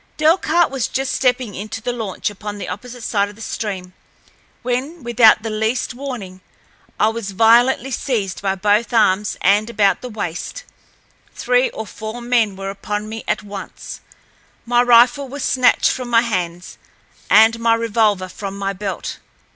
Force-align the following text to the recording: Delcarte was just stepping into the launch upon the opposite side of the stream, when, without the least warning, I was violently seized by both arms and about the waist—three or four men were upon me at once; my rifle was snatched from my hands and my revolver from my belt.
Delcarte 0.17 0.71
was 0.71 0.87
just 0.87 1.13
stepping 1.13 1.53
into 1.53 1.79
the 1.79 1.93
launch 1.93 2.31
upon 2.31 2.57
the 2.57 2.67
opposite 2.67 3.03
side 3.03 3.29
of 3.29 3.35
the 3.35 3.41
stream, 3.43 3.93
when, 4.63 5.03
without 5.03 5.43
the 5.43 5.51
least 5.51 5.93
warning, 5.93 6.41
I 6.99 7.09
was 7.09 7.33
violently 7.37 7.91
seized 7.91 8.41
by 8.41 8.55
both 8.55 8.93
arms 8.93 9.37
and 9.41 9.69
about 9.69 10.01
the 10.01 10.09
waist—three 10.09 11.69
or 11.69 11.85
four 11.85 12.19
men 12.19 12.55
were 12.55 12.71
upon 12.71 13.07
me 13.09 13.23
at 13.27 13.43
once; 13.43 14.01
my 14.65 14.81
rifle 14.81 15.27
was 15.27 15.43
snatched 15.43 15.91
from 15.91 16.09
my 16.09 16.21
hands 16.21 16.79
and 17.29 17.59
my 17.59 17.75
revolver 17.75 18.27
from 18.27 18.57
my 18.57 18.73
belt. 18.73 19.19